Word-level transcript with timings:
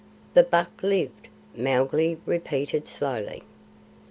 "The 0.33 0.41
buck 0.41 0.81
lived?" 0.81 1.27
Mowgli 1.55 2.17
repeated 2.25 2.87
slowly. 2.87 3.43